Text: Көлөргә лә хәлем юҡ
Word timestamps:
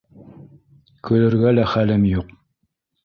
Көлөргә 1.09 1.53
лә 1.59 1.67
хәлем 1.75 2.09
юҡ 2.13 2.33